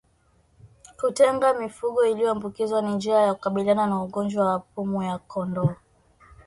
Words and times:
Kutenga 0.99 1.53
mifugo 1.53 2.05
iliyoambukizwa 2.05 2.81
ni 2.81 2.91
njia 2.93 3.15
ya 3.17 3.33
kukabiliana 3.33 3.87
na 3.87 4.03
ugonjwa 4.03 4.45
wa 4.45 4.59
pumu 4.59 5.03
ya 5.03 5.17
kondoo 5.17 5.73